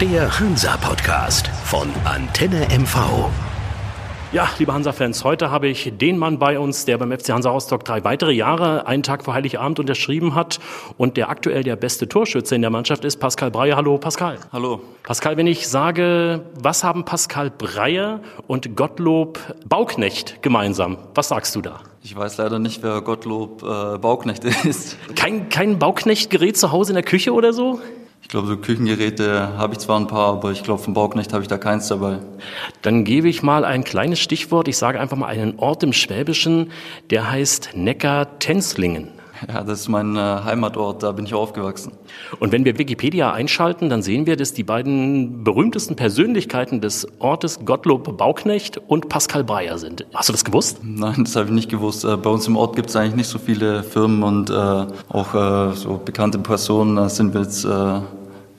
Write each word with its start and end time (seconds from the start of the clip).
Der 0.00 0.40
Hansa-Podcast 0.40 1.48
von 1.64 1.86
Antenne 2.06 2.66
MV. 2.70 3.28
Ja, 4.32 4.48
liebe 4.58 4.72
Hansa-Fans, 4.72 5.24
heute 5.24 5.50
habe 5.50 5.68
ich 5.68 5.92
den 5.94 6.16
Mann 6.16 6.38
bei 6.38 6.58
uns, 6.58 6.86
der 6.86 6.96
beim 6.96 7.12
FC 7.12 7.28
Hansa 7.34 7.50
Rostock 7.50 7.84
drei 7.84 8.02
weitere 8.02 8.32
Jahre, 8.32 8.86
einen 8.86 9.02
Tag 9.02 9.24
vor 9.24 9.34
Heiligabend 9.34 9.78
unterschrieben 9.78 10.34
hat 10.34 10.58
und 10.96 11.18
der 11.18 11.28
aktuell 11.28 11.64
der 11.64 11.76
beste 11.76 12.08
Torschütze 12.08 12.54
in 12.54 12.62
der 12.62 12.70
Mannschaft 12.70 13.04
ist, 13.04 13.18
Pascal 13.18 13.50
Breyer. 13.50 13.76
Hallo, 13.76 13.98
Pascal. 13.98 14.38
Hallo. 14.52 14.80
Pascal, 15.02 15.36
wenn 15.36 15.46
ich 15.46 15.68
sage, 15.68 16.46
was 16.58 16.82
haben 16.82 17.04
Pascal 17.04 17.50
Breyer 17.50 18.20
und 18.46 18.76
Gottlob 18.76 19.38
Bauknecht 19.68 20.42
gemeinsam? 20.42 20.96
Was 21.14 21.28
sagst 21.28 21.54
du 21.56 21.60
da? 21.60 21.80
Ich 22.02 22.16
weiß 22.16 22.38
leider 22.38 22.58
nicht, 22.58 22.82
wer 22.82 23.02
Gottlob 23.02 23.62
äh, 23.62 23.98
Bauknecht 23.98 24.44
ist. 24.64 24.96
Kein, 25.14 25.50
kein 25.50 25.78
Bauknecht-Gerät 25.78 26.56
zu 26.56 26.72
Hause 26.72 26.92
in 26.92 26.94
der 26.94 27.04
Küche 27.04 27.34
oder 27.34 27.52
so? 27.52 27.80
Ich 28.22 28.28
glaube, 28.28 28.46
so 28.46 28.56
Küchengeräte 28.56 29.56
habe 29.56 29.74
ich 29.74 29.80
zwar 29.80 29.98
ein 29.98 30.06
paar, 30.06 30.32
aber 30.34 30.52
ich 30.52 30.62
glaube, 30.62 30.82
vom 30.82 30.94
Bauknecht 30.94 31.32
habe 31.32 31.42
ich 31.42 31.48
da 31.48 31.58
keins 31.58 31.88
dabei. 31.88 32.18
Dann 32.82 33.04
gebe 33.04 33.28
ich 33.28 33.42
mal 33.42 33.64
ein 33.64 33.82
kleines 33.82 34.20
Stichwort. 34.20 34.68
Ich 34.68 34.76
sage 34.76 35.00
einfach 35.00 35.16
mal 35.16 35.26
einen 35.26 35.58
Ort 35.58 35.82
im 35.82 35.92
Schwäbischen, 35.92 36.70
der 37.10 37.30
heißt 37.30 37.70
Neckar-Tenzlingen. 37.74 39.19
Ja, 39.48 39.62
das 39.62 39.80
ist 39.80 39.88
mein 39.88 40.16
äh, 40.16 40.18
Heimatort, 40.18 41.02
da 41.02 41.12
bin 41.12 41.24
ich 41.24 41.34
aufgewachsen. 41.34 41.92
Und 42.38 42.52
wenn 42.52 42.64
wir 42.64 42.78
Wikipedia 42.78 43.32
einschalten, 43.32 43.88
dann 43.88 44.02
sehen 44.02 44.26
wir, 44.26 44.36
dass 44.36 44.52
die 44.52 44.64
beiden 44.64 45.44
berühmtesten 45.44 45.96
Persönlichkeiten 45.96 46.80
des 46.80 47.06
Ortes 47.18 47.64
Gottlob 47.64 48.16
Bauknecht 48.16 48.78
und 48.78 49.08
Pascal 49.08 49.44
Breyer 49.44 49.78
sind. 49.78 50.06
Hast 50.14 50.28
du 50.28 50.32
das 50.32 50.44
gewusst? 50.44 50.80
Nein, 50.82 51.24
das 51.24 51.36
habe 51.36 51.46
ich 51.46 51.52
nicht 51.52 51.70
gewusst. 51.70 52.04
Äh, 52.04 52.16
bei 52.16 52.30
uns 52.30 52.46
im 52.46 52.56
Ort 52.56 52.76
gibt 52.76 52.90
es 52.90 52.96
eigentlich 52.96 53.16
nicht 53.16 53.28
so 53.28 53.38
viele 53.38 53.82
Firmen 53.82 54.22
und 54.22 54.50
äh, 54.50 54.54
auch 55.08 55.34
äh, 55.34 55.74
so 55.74 56.00
bekannte 56.04 56.38
Personen 56.38 56.96
Da 56.96 57.08
sind 57.08 57.34
wir 57.34 57.42
jetzt 57.42 57.64
äh, 57.64 58.00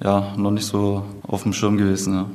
ja, 0.03 0.33
noch 0.35 0.51
nicht 0.51 0.65
so 0.65 1.03
auf 1.27 1.43
dem 1.43 1.53
Schirm 1.53 1.77
gewesen. 1.77 2.13
Ja. 2.13 2.25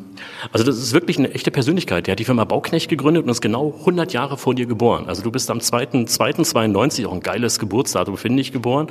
Also 0.52 0.64
das 0.64 0.78
ist 0.78 0.92
wirklich 0.92 1.18
eine 1.18 1.32
echte 1.34 1.50
Persönlichkeit. 1.50 2.06
Der 2.06 2.12
hat 2.12 2.18
die 2.18 2.24
Firma 2.24 2.44
Bauknecht 2.44 2.88
gegründet 2.88 3.24
und 3.24 3.28
ist 3.28 3.40
genau 3.40 3.74
100 3.80 4.12
Jahre 4.12 4.36
vor 4.36 4.54
dir 4.54 4.66
geboren. 4.66 5.04
Also 5.08 5.22
du 5.22 5.30
bist 5.30 5.50
am 5.50 5.58
2.2.92, 5.58 7.06
auch 7.06 7.12
ein 7.12 7.20
geiles 7.20 7.58
Geburtsdatum, 7.58 8.16
finde 8.16 8.40
ich, 8.40 8.52
geboren. 8.52 8.86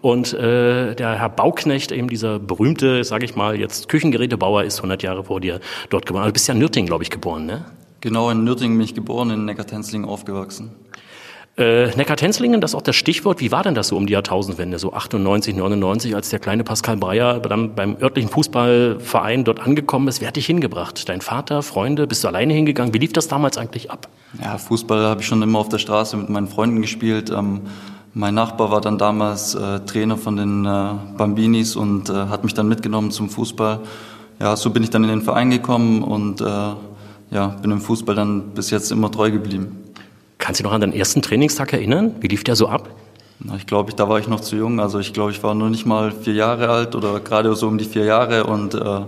Und 0.00 0.32
äh, 0.32 0.94
der 0.94 1.18
Herr 1.18 1.28
Bauknecht, 1.28 1.90
eben 1.90 2.08
dieser 2.08 2.38
berühmte, 2.38 3.02
sage 3.02 3.24
ich 3.24 3.34
mal, 3.34 3.58
jetzt 3.58 3.88
Küchengerätebauer, 3.88 4.64
ist 4.64 4.78
100 4.78 5.02
Jahre 5.02 5.24
vor 5.24 5.40
dir 5.40 5.60
dort 5.88 6.06
geboren. 6.06 6.22
Also 6.22 6.30
du 6.30 6.34
bist 6.34 6.48
ja 6.48 6.54
in 6.54 6.60
Nürtingen, 6.60 6.86
glaube 6.86 7.02
ich, 7.02 7.10
geboren, 7.10 7.46
ne? 7.46 7.64
Genau, 8.00 8.30
in 8.30 8.44
Nürtingen 8.44 8.78
bin 8.78 8.84
ich 8.84 8.94
geboren, 8.94 9.30
in 9.30 9.44
Neckartenzlingen 9.44 10.08
aufgewachsen. 10.08 10.70
Äh, 11.56 11.94
Neckar-Tenzlingen, 11.94 12.60
das 12.60 12.70
ist 12.70 12.74
auch 12.74 12.82
das 12.82 12.96
Stichwort. 12.96 13.40
Wie 13.40 13.50
war 13.50 13.62
denn 13.62 13.74
das 13.74 13.88
so 13.88 13.96
um 13.96 14.06
die 14.06 14.12
Jahrtausendwende, 14.12 14.78
so 14.78 14.92
98, 14.92 15.56
99, 15.56 16.14
als 16.14 16.30
der 16.30 16.38
kleine 16.38 16.64
Pascal 16.64 16.96
Breyer 16.96 17.40
dann 17.40 17.74
beim 17.74 17.96
örtlichen 18.00 18.30
Fußballverein 18.30 19.44
dort 19.44 19.60
angekommen 19.60 20.08
ist? 20.08 20.20
Wer 20.20 20.28
hat 20.28 20.36
dich 20.36 20.46
hingebracht? 20.46 21.08
Dein 21.08 21.20
Vater, 21.20 21.62
Freunde? 21.62 22.06
Bist 22.06 22.24
du 22.24 22.28
alleine 22.28 22.54
hingegangen? 22.54 22.94
Wie 22.94 22.98
lief 22.98 23.12
das 23.12 23.28
damals 23.28 23.58
eigentlich 23.58 23.90
ab? 23.90 24.08
Ja, 24.42 24.58
Fußball 24.58 25.04
habe 25.04 25.20
ich 25.20 25.26
schon 25.26 25.42
immer 25.42 25.58
auf 25.58 25.68
der 25.68 25.78
Straße 25.78 26.16
mit 26.16 26.28
meinen 26.28 26.48
Freunden 26.48 26.80
gespielt. 26.80 27.30
Ähm, 27.30 27.62
mein 28.14 28.34
Nachbar 28.34 28.70
war 28.70 28.80
dann 28.80 28.96
damals 28.96 29.54
äh, 29.54 29.80
Trainer 29.80 30.16
von 30.16 30.36
den 30.36 30.64
äh, 30.64 30.92
Bambinis 31.16 31.76
und 31.76 32.10
äh, 32.10 32.12
hat 32.12 32.42
mich 32.42 32.54
dann 32.54 32.68
mitgenommen 32.68 33.10
zum 33.10 33.28
Fußball. 33.28 33.80
Ja, 34.40 34.56
so 34.56 34.70
bin 34.70 34.82
ich 34.82 34.90
dann 34.90 35.04
in 35.04 35.10
den 35.10 35.22
Verein 35.22 35.50
gekommen 35.50 36.02
und 36.02 36.40
äh, 36.40 36.44
ja, 36.44 37.46
bin 37.62 37.70
im 37.70 37.80
Fußball 37.80 38.14
dann 38.14 38.50
bis 38.54 38.70
jetzt 38.70 38.90
immer 38.90 39.10
treu 39.10 39.30
geblieben. 39.30 39.79
Kannst 40.40 40.58
du 40.58 40.62
dich 40.62 40.68
noch 40.68 40.74
an 40.74 40.80
deinen 40.80 40.94
ersten 40.94 41.22
Trainingstag 41.22 41.72
erinnern? 41.74 42.16
Wie 42.20 42.26
lief 42.26 42.42
der 42.42 42.56
so 42.56 42.66
ab? 42.68 42.88
Na, 43.38 43.56
ich 43.56 43.66
glaube, 43.66 43.92
da 43.94 44.08
war 44.08 44.18
ich 44.18 44.26
noch 44.26 44.40
zu 44.40 44.56
jung. 44.56 44.80
Also 44.80 44.98
ich 44.98 45.12
glaube, 45.12 45.30
ich 45.30 45.42
war 45.42 45.54
noch 45.54 45.68
nicht 45.68 45.86
mal 45.86 46.10
vier 46.10 46.34
Jahre 46.34 46.70
alt 46.70 46.94
oder 46.94 47.20
gerade 47.20 47.54
so 47.54 47.68
um 47.68 47.78
die 47.78 47.84
vier 47.84 48.04
Jahre 48.04 48.44
und 48.44 48.74
äh, 48.74 49.00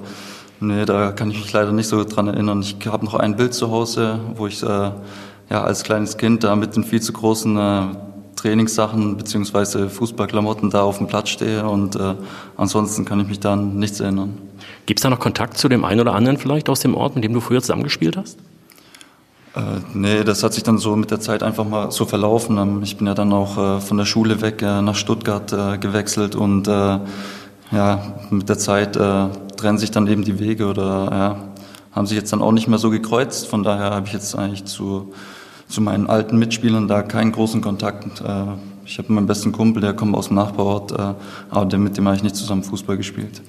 nee, 0.61 0.85
da 0.85 1.11
kann 1.13 1.31
ich 1.31 1.39
mich 1.39 1.53
leider 1.53 1.73
nicht 1.73 1.89
so 1.89 2.05
dran 2.05 2.29
erinnern. 2.29 2.61
Ich 2.61 2.77
habe 2.87 3.05
noch 3.05 3.15
ein 3.15 3.37
Bild 3.37 3.55
zu 3.55 3.71
Hause, 3.71 4.21
wo 4.37 4.47
ich 4.47 4.63
äh, 4.63 4.67
ja 4.67 5.65
als 5.65 5.83
kleines 5.83 6.17
Kind 6.17 6.45
da 6.45 6.55
mit 6.55 6.77
den 6.77 6.85
viel 6.85 7.01
zu 7.01 7.13
großen 7.13 7.57
äh, 7.57 7.83
Trainingssachen 8.37 9.17
beziehungsweise 9.17 9.89
Fußballklamotten 9.89 10.71
da 10.71 10.83
auf 10.83 10.99
dem 10.99 11.07
Platz 11.07 11.31
stehe 11.31 11.67
und 11.67 11.97
äh, 11.97 12.15
ansonsten 12.57 13.05
kann 13.05 13.21
ich 13.21 13.27
mich 13.27 13.41
da 13.41 13.55
an 13.55 13.79
nichts 13.79 14.01
erinnern. 14.01 14.39
Gibt 14.85 15.01
es 15.01 15.03
da 15.03 15.11
noch 15.11 15.21
Kontakt 15.21 15.57
zu 15.57 15.69
dem 15.69 15.85
einen 15.85 16.01
oder 16.01 16.15
anderen 16.15 16.37
vielleicht 16.39 16.69
aus 16.69 16.81
dem 16.81 16.95
Ort, 16.95 17.15
mit 17.15 17.25
dem 17.25 17.33
du 17.33 17.41
früher 17.41 17.61
zusammengespielt 17.61 18.17
hast? 18.17 18.39
Äh, 19.55 19.81
nee, 19.93 20.25
das 20.25 20.43
hat 20.43 20.55
sich 20.55 20.63
dann 20.63 20.79
so 20.79 20.97
mit 20.97 21.11
der 21.11 21.21
Zeit 21.21 21.43
einfach 21.43 21.67
mal 21.67 21.91
so 21.91 22.07
verlaufen. 22.07 22.57
Ähm, 22.57 22.83
ich 22.83 22.97
bin 22.97 23.07
ja 23.07 23.15
dann 23.15 23.33
auch 23.33 23.59
äh, 23.59 23.81
von 23.81 23.99
der 23.99 24.07
Schule 24.07 24.41
weg 24.41 24.63
äh, 24.63 24.81
nach 24.81 24.95
Stuttgart 24.95 25.53
äh, 25.53 25.79
gewechselt 25.79 26.35
und 26.35 26.69
äh, 26.69 26.99
ja, 27.71 28.15
mit 28.31 28.49
der 28.49 28.59
Zeit 28.59 28.97
äh, 28.97 29.29
trennen 29.57 29.79
sich 29.79 29.91
dann 29.91 30.07
eben 30.07 30.25
die 30.25 30.39
Wege 30.39 30.67
oder 30.67 31.09
ja, 31.11 31.37
haben 31.93 32.07
sich 32.07 32.17
jetzt 32.17 32.33
dann 32.33 32.41
auch 32.41 32.53
nicht 32.53 32.67
mehr 32.67 32.79
so 32.79 32.89
gekreuzt. 32.89 33.47
Von 33.47 33.63
daher 33.63 33.91
habe 33.91 34.07
ich 34.07 34.15
jetzt 34.15 34.35
eigentlich 34.37 34.65
zu, 34.65 35.13
zu 35.69 35.83
meinen 35.83 36.07
alten 36.07 36.39
Mitspielern 36.39 36.89
da 36.89 37.03
keinen 37.03 37.33
großen 37.33 37.61
Kontakt. 37.61 38.23
Äh, 38.23 38.45
ich 38.87 38.99
habe 38.99 39.13
meinen 39.13 39.27
besten 39.27 39.53
Kumpel, 39.53 39.83
der 39.83 39.95
kommt 39.95 40.17
aus 40.17 40.29
dem 40.29 40.37
Nachbarort, 40.37 40.93
aber 41.51 41.79
mit 41.79 41.97
dem 41.97 42.07
habe 42.07 42.17
ich 42.17 42.23
nicht 42.25 42.35
zusammen 42.35 42.65
Fußball 42.65 42.97
gespielt. 42.97 43.41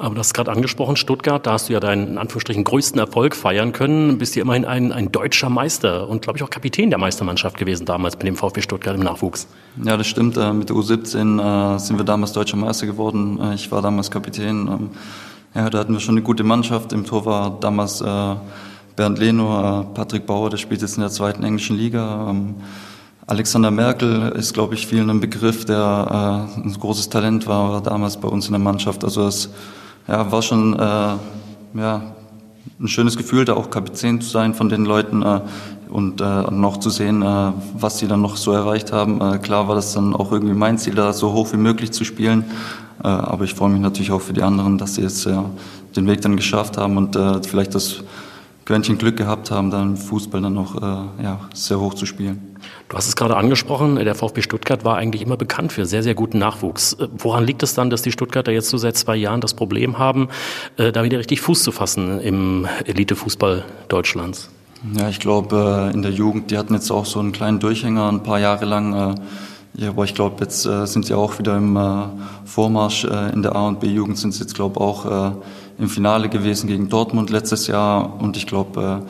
Aber 0.00 0.14
du 0.14 0.20
hast 0.20 0.32
gerade 0.32 0.50
angesprochen, 0.50 0.96
Stuttgart, 0.96 1.46
da 1.46 1.52
hast 1.52 1.68
du 1.68 1.74
ja 1.74 1.80
deinen 1.80 2.08
in 2.08 2.18
Anführungsstrichen 2.18 2.64
größten 2.64 2.98
Erfolg 2.98 3.36
feiern 3.36 3.74
können. 3.74 4.16
Bist 4.16 4.34
ja 4.34 4.40
immerhin 4.40 4.64
ein, 4.64 4.92
ein 4.92 5.12
deutscher 5.12 5.50
Meister 5.50 6.08
und 6.08 6.22
glaube 6.22 6.38
ich 6.38 6.42
auch 6.42 6.48
Kapitän 6.48 6.88
der 6.88 6.98
Meistermannschaft 6.98 7.58
gewesen 7.58 7.84
damals 7.84 8.16
mit 8.16 8.26
dem 8.26 8.34
VfB 8.34 8.62
Stuttgart 8.62 8.96
im 8.96 9.02
Nachwuchs. 9.02 9.46
Ja, 9.84 9.98
das 9.98 10.06
stimmt. 10.06 10.38
Äh, 10.38 10.54
mit 10.54 10.70
der 10.70 10.76
U17 10.76 11.74
äh, 11.74 11.78
sind 11.78 11.98
wir 11.98 12.06
damals 12.06 12.32
deutscher 12.32 12.56
Meister 12.56 12.86
geworden. 12.86 13.38
Äh, 13.42 13.54
ich 13.56 13.70
war 13.70 13.82
damals 13.82 14.10
Kapitän. 14.10 14.68
Ähm, 14.68 14.90
ja, 15.54 15.68
da 15.68 15.80
hatten 15.80 15.92
wir 15.92 16.00
schon 16.00 16.14
eine 16.14 16.22
gute 16.22 16.44
Mannschaft. 16.44 16.94
Im 16.94 17.04
Tor 17.04 17.26
war 17.26 17.60
damals 17.60 17.98
Bernd 17.98 19.18
Leno, 19.18 19.84
Patrick 19.92 20.24
Bauer, 20.24 20.48
der 20.48 20.56
spielt 20.56 20.80
jetzt 20.80 20.96
in 20.96 21.02
der 21.02 21.10
zweiten 21.10 21.44
englischen 21.44 21.76
Liga. 21.76 22.30
Ähm, 22.30 22.54
Alexander 23.26 23.70
Merkel 23.70 24.30
ist, 24.30 24.54
glaube 24.54 24.74
ich, 24.74 24.86
vielen 24.86 25.10
ein 25.10 25.20
Begriff, 25.20 25.66
der 25.66 26.48
ein 26.56 26.72
großes 26.72 27.10
Talent 27.10 27.46
war, 27.46 27.72
war 27.72 27.80
damals 27.82 28.16
bei 28.16 28.28
uns 28.28 28.46
in 28.46 28.52
der 28.52 28.60
Mannschaft. 28.60 29.04
Also 29.04 29.26
es 29.26 29.50
ja, 30.10 30.30
war 30.32 30.42
schon 30.42 30.74
äh, 30.74 30.78
ja, 31.78 32.02
ein 32.80 32.88
schönes 32.88 33.16
Gefühl, 33.16 33.44
da 33.44 33.54
auch 33.54 33.70
Kapitän 33.70 34.20
zu 34.20 34.28
sein 34.28 34.54
von 34.54 34.68
den 34.68 34.84
Leuten 34.84 35.22
äh, 35.22 35.40
und 35.88 36.20
äh, 36.20 36.50
noch 36.50 36.78
zu 36.78 36.90
sehen, 36.90 37.22
äh, 37.22 37.52
was 37.74 37.98
sie 37.98 38.08
dann 38.08 38.20
noch 38.20 38.36
so 38.36 38.52
erreicht 38.52 38.92
haben. 38.92 39.20
Äh, 39.20 39.38
klar 39.38 39.68
war 39.68 39.76
das 39.76 39.92
dann 39.94 40.14
auch 40.14 40.32
irgendwie 40.32 40.54
mein 40.54 40.78
Ziel, 40.78 40.94
da 40.94 41.12
so 41.12 41.32
hoch 41.32 41.52
wie 41.52 41.58
möglich 41.58 41.92
zu 41.92 42.04
spielen. 42.04 42.44
Äh, 43.02 43.08
aber 43.08 43.44
ich 43.44 43.54
freue 43.54 43.70
mich 43.70 43.80
natürlich 43.80 44.10
auch 44.10 44.20
für 44.20 44.32
die 44.32 44.42
anderen, 44.42 44.78
dass 44.78 44.96
sie 44.96 45.02
jetzt 45.02 45.24
ja, 45.26 45.44
den 45.94 46.06
Weg 46.06 46.20
dann 46.22 46.36
geschafft 46.36 46.76
haben 46.76 46.96
und 46.96 47.14
äh, 47.14 47.42
vielleicht 47.42 47.74
das 47.74 48.02
Quäntchen 48.70 48.98
Glück 48.98 49.16
gehabt 49.16 49.50
haben, 49.50 49.72
dann 49.72 49.96
Fußball 49.96 50.40
dann 50.40 50.54
noch 50.54 50.76
äh, 50.76 51.24
ja, 51.24 51.40
sehr 51.52 51.80
hoch 51.80 51.94
zu 51.94 52.06
spielen. 52.06 52.56
Du 52.88 52.96
hast 52.96 53.08
es 53.08 53.16
gerade 53.16 53.36
angesprochen, 53.36 53.96
der 53.96 54.14
VfB 54.14 54.42
Stuttgart 54.42 54.84
war 54.84 54.96
eigentlich 54.96 55.22
immer 55.22 55.36
bekannt 55.36 55.72
für 55.72 55.86
sehr, 55.86 56.04
sehr 56.04 56.14
guten 56.14 56.38
Nachwuchs. 56.38 56.92
Äh, 56.92 57.08
woran 57.18 57.44
liegt 57.44 57.64
es 57.64 57.74
dann, 57.74 57.90
dass 57.90 58.02
die 58.02 58.12
Stuttgarter 58.12 58.52
jetzt 58.52 58.68
so 58.68 58.78
seit 58.78 58.96
zwei 58.96 59.16
Jahren 59.16 59.40
das 59.40 59.54
Problem 59.54 59.98
haben, 59.98 60.28
äh, 60.76 60.92
da 60.92 61.02
wieder 61.02 61.18
richtig 61.18 61.40
Fuß 61.40 61.64
zu 61.64 61.72
fassen 61.72 62.20
im 62.20 62.68
Elitefußball 62.84 63.64
Deutschlands? 63.88 64.50
Ja, 64.96 65.08
ich 65.08 65.18
glaube, 65.18 65.90
äh, 65.90 65.92
in 65.92 66.02
der 66.02 66.12
Jugend, 66.12 66.52
die 66.52 66.56
hatten 66.56 66.74
jetzt 66.74 66.92
auch 66.92 67.06
so 67.06 67.18
einen 67.18 67.32
kleinen 67.32 67.58
Durchhänger 67.58 68.08
ein 68.08 68.22
paar 68.22 68.38
Jahre 68.38 68.66
lang. 68.66 69.16
Ja, 69.80 69.88
aber 69.88 70.04
ich 70.04 70.14
glaube, 70.14 70.36
jetzt 70.40 70.64
sind 70.64 71.06
sie 71.06 71.14
auch 71.14 71.38
wieder 71.38 71.56
im 71.56 71.78
Vormarsch. 72.44 73.04
In 73.04 73.40
der 73.40 73.56
A- 73.56 73.66
und 73.66 73.80
B-Jugend 73.80 74.18
sind 74.18 74.32
sie 74.32 74.40
jetzt, 74.40 74.54
glaube 74.54 74.74
ich, 74.76 74.80
auch 74.82 75.32
im 75.78 75.88
Finale 75.88 76.28
gewesen 76.28 76.66
gegen 76.66 76.90
Dortmund 76.90 77.30
letztes 77.30 77.66
Jahr. 77.66 78.20
Und 78.20 78.36
ich 78.36 78.46
glaube, 78.46 79.06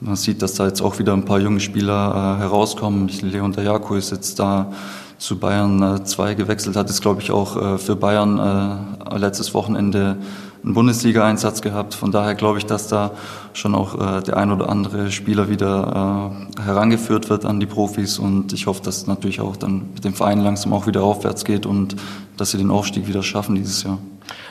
man 0.00 0.16
sieht, 0.16 0.40
dass 0.40 0.54
da 0.54 0.66
jetzt 0.66 0.80
auch 0.80 0.98
wieder 0.98 1.12
ein 1.12 1.26
paar 1.26 1.40
junge 1.40 1.60
Spieler 1.60 2.36
äh, 2.38 2.40
herauskommen. 2.40 3.08
Leon 3.20 3.52
Dayako 3.52 3.96
ist 3.96 4.12
jetzt 4.12 4.38
da 4.38 4.72
zu 5.18 5.38
Bayern 5.38 6.04
2 6.04 6.30
äh, 6.30 6.34
gewechselt, 6.34 6.76
hat 6.76 6.88
jetzt, 6.88 7.02
glaube 7.02 7.20
ich, 7.22 7.30
auch 7.30 7.56
äh, 7.56 7.78
für 7.78 7.96
Bayern 7.96 8.38
äh, 8.38 9.18
letztes 9.18 9.52
Wochenende 9.52 10.16
einen 10.64 10.74
Bundesliga-Einsatz 10.74 11.60
gehabt. 11.60 11.94
Von 11.94 12.10
daher 12.10 12.34
glaube 12.34 12.58
ich, 12.58 12.66
dass 12.66 12.88
da 12.88 13.12
schon 13.52 13.74
auch 13.74 13.94
äh, 13.94 14.22
der 14.22 14.36
ein 14.38 14.50
oder 14.50 14.70
andere 14.70 15.10
Spieler 15.10 15.48
wieder 15.48 16.30
äh, 16.56 16.62
herangeführt 16.62 17.28
wird 17.28 17.44
an 17.44 17.60
die 17.60 17.66
Profis. 17.66 18.18
Und 18.18 18.52
ich 18.52 18.66
hoffe, 18.66 18.82
dass 18.82 19.06
natürlich 19.06 19.40
auch 19.40 19.56
dann 19.56 19.90
mit 19.94 20.04
dem 20.04 20.14
Verein 20.14 20.40
langsam 20.40 20.72
auch 20.72 20.86
wieder 20.86 21.02
aufwärts 21.02 21.44
geht 21.44 21.66
und 21.66 21.96
dass 22.36 22.50
sie 22.50 22.58
den 22.58 22.70
Aufstieg 22.70 23.06
wieder 23.06 23.22
schaffen 23.22 23.54
dieses 23.54 23.82
Jahr. 23.82 23.98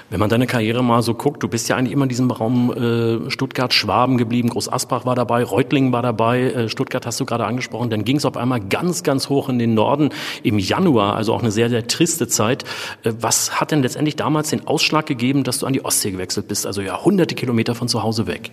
Wenn 0.10 0.20
man 0.20 0.30
deine 0.30 0.46
Karriere 0.46 0.84
mal 0.84 1.02
so 1.02 1.14
guckt, 1.14 1.42
du 1.42 1.48
bist 1.48 1.70
ja 1.70 1.75
eigentlich 1.75 1.94
immer 1.94 2.04
in 2.04 2.10
diesem 2.10 2.30
Raum 2.30 2.72
äh, 2.72 3.31
Stuttgart-Schwaben 3.31 4.18
geblieben, 4.18 4.50
Groß 4.50 4.72
Asbach 4.72 5.06
war 5.06 5.16
dabei, 5.16 5.44
Reutlingen 5.44 5.92
war 5.92 6.02
dabei, 6.02 6.44
äh, 6.44 6.70
Stuttgart 6.70 7.06
hast 7.06 7.20
du 7.20 7.25
gerade 7.25 7.46
angesprochen, 7.46 7.90
dann 7.90 8.06
ging 8.06 8.18
es 8.18 8.25
auf 8.25 8.38
einmal 8.38 8.60
ganz, 8.60 9.04
ganz 9.04 9.30
hoch 9.30 9.50
in 9.50 9.58
den 9.58 9.74
Norden 9.74 10.10
im 10.44 10.60
Januar, 10.60 11.16
also 11.16 11.34
auch 11.34 11.42
eine 11.42 11.52
sehr, 11.52 11.70
sehr 11.70 11.88
triste 11.88 12.28
Zeit. 12.28 12.64
Äh, 13.04 13.14
was 13.20 13.60
hat 13.60 13.72
denn 13.72 13.81
letztendlich 13.81 14.16
damals 14.16 14.50
den 14.50 14.68
Ausschlag 14.68 15.06
gegeben, 15.06 15.44
dass 15.44 15.60
du 15.60 15.66
an 15.66 15.74
die 15.74 15.84
Ostsee 15.84 16.12
gewechselt 16.12 16.48
bist, 16.48 16.68
also 16.68 16.81
ja 16.81 17.04
hunderte 17.04 17.36
Kilometer 17.36 17.74
von 17.74 17.88
zu 17.88 18.04
Hause 18.04 18.28
weg? 18.28 18.52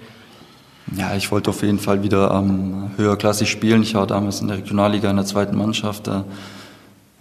Ja, 0.97 1.15
ich 1.15 1.31
wollte 1.31 1.51
auf 1.51 1.63
jeden 1.63 1.79
Fall 1.79 2.03
wieder 2.03 2.31
ähm, 2.33 2.91
höherklassig 2.97 3.49
spielen. 3.51 3.83
Ich 3.83 3.95
war 3.95 4.07
damals 4.07 4.41
in 4.41 4.49
der 4.49 4.57
Regionalliga 4.57 5.11
in 5.11 5.17
der 5.17 5.27
zweiten 5.27 5.57
Mannschaft. 5.57 6.09
Äh, 6.09 6.23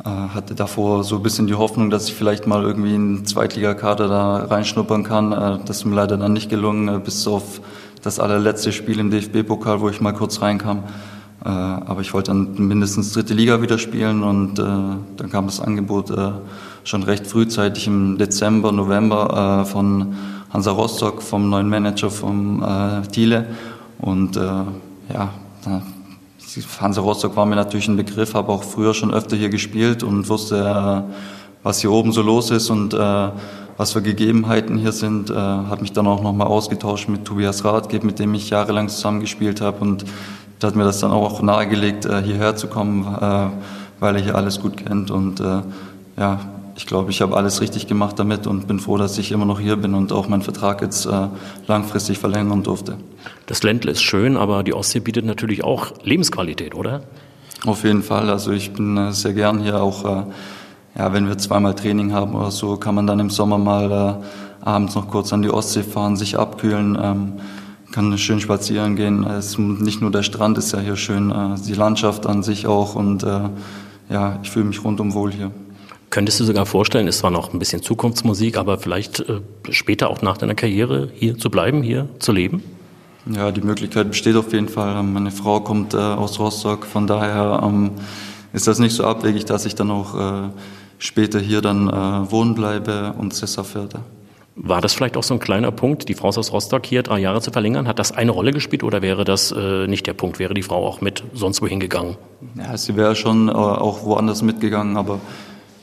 hatte 0.03 0.55
davor 0.55 1.03
so 1.03 1.17
ein 1.17 1.23
bisschen 1.23 1.47
die 1.47 1.55
Hoffnung, 1.55 1.89
dass 1.89 2.07
ich 2.07 2.13
vielleicht 2.13 2.47
mal 2.47 2.63
irgendwie 2.63 2.95
in 2.95 3.25
Zweitligakader 3.25 4.07
da 4.07 4.37
reinschnuppern 4.45 5.03
kann. 5.03 5.33
Äh, 5.33 5.59
das 5.65 5.77
ist 5.77 5.85
mir 5.85 5.95
leider 5.95 6.17
dann 6.17 6.31
nicht 6.31 6.49
gelungen, 6.49 6.87
äh, 6.87 6.99
bis 6.99 7.27
auf 7.27 7.59
das 8.01 8.19
allerletzte 8.19 8.71
Spiel 8.71 8.99
im 8.99 9.11
DFB-Pokal, 9.11 9.81
wo 9.81 9.89
ich 9.89 9.99
mal 9.99 10.13
kurz 10.13 10.41
reinkam. 10.41 10.83
Aber 11.41 12.01
ich 12.01 12.13
wollte 12.13 12.31
dann 12.31 12.53
mindestens 12.67 13.13
dritte 13.13 13.33
Liga 13.33 13.61
wieder 13.61 13.77
spielen 13.77 14.23
und 14.23 14.55
dann 14.57 15.29
kam 15.31 15.45
das 15.45 15.61
Angebot 15.61 16.13
schon 16.83 17.03
recht 17.03 17.27
frühzeitig 17.27 17.87
im 17.87 18.17
Dezember, 18.17 18.73
November 18.73 19.65
von 19.65 20.15
Hansa 20.49 20.71
Rostock, 20.71 21.21
vom 21.21 21.49
neuen 21.49 21.69
Manager 21.69 22.09
vom 22.09 22.61
Thiele. 23.11 23.47
Und 23.99 24.35
ja, 24.35 25.29
Hansa 26.81 27.01
Rostock 27.01 27.35
war 27.35 27.45
mir 27.45 27.55
natürlich 27.55 27.87
ein 27.87 27.97
Begriff, 27.97 28.33
habe 28.33 28.51
auch 28.51 28.63
früher 28.63 28.93
schon 28.93 29.13
öfter 29.13 29.35
hier 29.35 29.49
gespielt 29.49 30.03
und 30.03 30.29
wusste, 30.29 30.57
äh, 30.57 31.13
was 31.63 31.81
hier 31.81 31.91
oben 31.91 32.11
so 32.11 32.21
los 32.21 32.49
ist 32.49 32.69
und 32.69 32.93
äh, 32.93 33.29
was 33.77 33.93
für 33.93 34.01
Gegebenheiten 34.01 34.77
hier 34.77 34.91
sind. 34.91 35.29
Äh, 35.29 35.35
habe 35.35 35.81
mich 35.81 35.93
dann 35.93 36.07
auch 36.07 36.23
nochmal 36.23 36.47
ausgetauscht 36.47 37.07
mit 37.07 37.25
Tobias 37.25 37.63
Rathgeb, 37.65 38.03
mit 38.03 38.19
dem 38.19 38.33
ich 38.33 38.49
jahrelang 38.49 38.89
zusammengespielt 38.89 39.61
habe 39.61 39.79
und 39.81 40.05
da 40.59 40.67
hat 40.67 40.75
mir 40.75 40.83
das 40.83 40.99
dann 40.99 41.11
auch 41.11 41.41
nahegelegt, 41.41 42.03
hierher 42.03 42.53
zu 42.53 42.67
kommen, 42.67 43.05
weil 44.01 44.15
er 44.17 44.21
hier 44.21 44.35
alles 44.35 44.59
gut 44.59 44.75
kennt 44.75 45.09
und 45.09 45.39
ja, 45.39 46.39
ich 46.79 46.85
glaube, 46.85 47.11
ich 47.11 47.21
habe 47.21 47.35
alles 47.35 47.59
richtig 47.59 47.87
gemacht 47.87 48.17
damit 48.19 48.47
und 48.47 48.65
bin 48.65 48.79
froh, 48.79 48.95
dass 48.95 49.17
ich 49.17 49.33
immer 49.33 49.43
noch 49.43 49.59
hier 49.59 49.75
bin 49.75 49.93
und 49.95 50.13
auch 50.13 50.29
meinen 50.29 50.43
Vertrag 50.43 50.81
jetzt 50.81 51.05
äh, 51.05 51.27
langfristig 51.67 52.19
verlängern 52.19 52.63
durfte. 52.63 52.95
Das 53.47 53.63
Ländle 53.63 53.91
ist 53.91 54.01
schön, 54.01 54.37
aber 54.37 54.63
die 54.63 54.73
Ostsee 54.73 55.01
bietet 55.01 55.25
natürlich 55.25 55.65
auch 55.65 55.91
Lebensqualität, 56.03 56.73
oder? 56.73 57.01
Auf 57.65 57.83
jeden 57.83 58.01
Fall. 58.01 58.29
Also 58.29 58.53
ich 58.53 58.71
bin 58.71 58.95
äh, 58.95 59.11
sehr 59.11 59.33
gern 59.33 59.59
hier 59.59 59.81
auch, 59.83 60.05
äh, 60.05 60.23
ja, 60.97 61.11
wenn 61.11 61.27
wir 61.27 61.37
zweimal 61.37 61.75
Training 61.75 62.13
haben 62.13 62.33
oder 62.33 62.49
so, 62.49 62.77
kann 62.77 62.95
man 62.95 63.05
dann 63.05 63.19
im 63.19 63.29
Sommer 63.29 63.57
mal 63.57 63.91
äh, 63.91 64.65
abends 64.65 64.95
noch 64.95 65.09
kurz 65.09 65.33
an 65.33 65.41
die 65.41 65.49
Ostsee 65.49 65.83
fahren, 65.83 66.15
sich 66.15 66.39
abkühlen. 66.39 66.97
Ähm, 66.99 67.33
kann 67.91 68.17
schön 68.17 68.39
spazieren 68.39 68.95
gehen. 68.95 69.25
Es 69.25 69.57
nicht 69.57 69.99
nur 69.99 70.11
der 70.11 70.23
Strand 70.23 70.57
ist 70.57 70.71
ja 70.71 70.79
hier 70.79 70.95
schön, 70.95 71.29
äh, 71.29 71.55
die 71.67 71.73
Landschaft 71.73 72.25
an 72.25 72.41
sich 72.41 72.67
auch 72.67 72.95
und 72.95 73.23
äh, 73.23 73.49
ja, 74.09 74.39
ich 74.43 74.49
fühle 74.49 74.63
mich 74.63 74.81
rundum 74.81 75.13
wohl 75.13 75.33
hier. 75.33 75.51
Könntest 76.09 76.39
du 76.39 76.43
sogar 76.43 76.65
vorstellen, 76.65 77.07
ist 77.07 77.19
zwar 77.19 77.31
noch 77.31 77.53
ein 77.53 77.59
bisschen 77.59 77.83
Zukunftsmusik, 77.83 78.57
aber 78.57 78.79
vielleicht 78.79 79.19
äh, 79.19 79.41
später 79.69 80.09
auch 80.09 80.21
nach 80.21 80.37
deiner 80.37 80.55
Karriere 80.55 81.09
hier 81.13 81.37
zu 81.37 81.51
bleiben, 81.51 81.83
hier 81.83 82.09
zu 82.17 82.31
leben? 82.31 82.63
Ja, 83.27 83.51
die 83.51 83.61
Möglichkeit 83.61 84.09
besteht 84.09 84.35
auf 84.35 84.51
jeden 84.53 84.69
Fall. 84.69 85.03
Meine 85.03 85.29
Frau 85.29 85.59
kommt 85.59 85.93
äh, 85.93 85.97
aus 85.97 86.39
Rostock, 86.39 86.85
von 86.85 87.05
daher 87.05 87.61
ähm, 87.63 87.91
ist 88.53 88.65
das 88.67 88.79
nicht 88.79 88.95
so 88.95 89.03
abwegig, 89.03 89.45
dass 89.45 89.65
ich 89.65 89.75
dann 89.75 89.91
auch 89.91 90.15
äh, 90.15 90.49
später 90.97 91.39
hier 91.39 91.61
dann 91.61 91.87
äh, 91.87 92.31
wohnen 92.31 92.55
bleibe 92.55 93.13
und 93.17 93.33
sesshaft 93.33 93.75
werde. 93.75 93.99
War 94.55 94.81
das 94.81 94.93
vielleicht 94.93 95.15
auch 95.15 95.23
so 95.23 95.35
ein 95.35 95.39
kleiner 95.39 95.71
Punkt, 95.71 96.09
die 96.09 96.15
Frau 96.15 96.27
aus 96.27 96.51
Rostock 96.51 96.85
hier 96.85 97.03
drei 97.03 97.19
Jahre 97.19 97.39
zu 97.39 97.51
verlängern? 97.51 97.87
Hat 97.87 97.97
das 97.99 98.11
eine 98.11 98.31
Rolle 98.31 98.51
gespielt 98.51 98.83
oder 98.83 99.01
wäre 99.01 99.23
das 99.23 99.51
äh, 99.51 99.87
nicht 99.87 100.07
der 100.07 100.13
Punkt? 100.13 100.39
Wäre 100.39 100.53
die 100.53 100.63
Frau 100.63 100.85
auch 100.85 100.99
mit 100.99 101.23
sonst 101.33 101.61
wohin 101.61 101.79
gegangen? 101.79 102.17
Ja, 102.57 102.75
sie 102.75 102.97
wäre 102.97 103.15
schon 103.15 103.47
äh, 103.47 103.51
auch 103.51 104.03
woanders 104.03 104.41
mitgegangen, 104.41 104.97
aber 104.97 105.19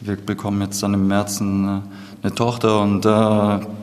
wir 0.07 0.17
bekommen 0.17 0.61
jetzt 0.63 0.83
dann 0.83 0.95
im 0.95 1.07
März 1.09 1.41
eine, 1.41 1.83
eine 2.23 2.35
Tochter 2.35 2.81
und 2.81 3.05
äh, 3.05 3.09